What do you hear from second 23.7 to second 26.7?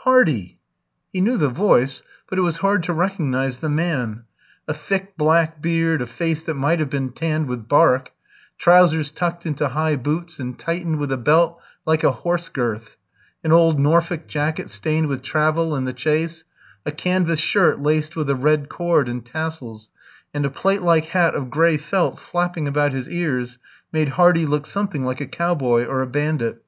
made Hardy look something like a cowboy or a bandit.